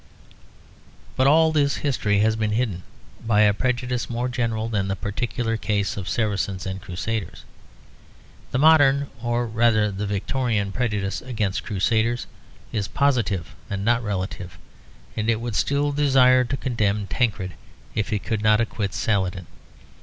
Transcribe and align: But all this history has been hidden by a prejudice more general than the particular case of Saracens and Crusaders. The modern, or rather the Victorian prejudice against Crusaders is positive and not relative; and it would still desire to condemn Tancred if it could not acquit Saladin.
But 1.15 1.27
all 1.27 1.51
this 1.51 1.75
history 1.85 2.21
has 2.21 2.35
been 2.35 2.53
hidden 2.53 2.81
by 3.23 3.41
a 3.41 3.53
prejudice 3.53 4.09
more 4.09 4.27
general 4.29 4.67
than 4.67 4.87
the 4.87 4.95
particular 4.95 5.57
case 5.57 5.95
of 5.95 6.09
Saracens 6.09 6.65
and 6.65 6.81
Crusaders. 6.81 7.45
The 8.49 8.57
modern, 8.57 9.11
or 9.21 9.45
rather 9.45 9.91
the 9.91 10.07
Victorian 10.07 10.71
prejudice 10.71 11.21
against 11.21 11.63
Crusaders 11.65 12.25
is 12.71 12.87
positive 12.87 13.53
and 13.69 13.85
not 13.85 14.01
relative; 14.03 14.57
and 15.15 15.29
it 15.29 15.39
would 15.39 15.53
still 15.53 15.91
desire 15.91 16.45
to 16.45 16.57
condemn 16.57 17.05
Tancred 17.05 17.51
if 17.93 18.11
it 18.11 18.23
could 18.23 18.41
not 18.41 18.59
acquit 18.59 18.95
Saladin. 18.95 19.45